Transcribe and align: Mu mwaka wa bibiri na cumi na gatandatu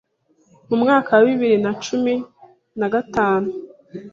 Mu 0.67 0.75
mwaka 0.81 1.09
wa 1.17 1.23
bibiri 1.29 1.57
na 1.63 1.71
cumi 1.83 2.13
na 2.79 2.87
gatandatu 2.93 3.53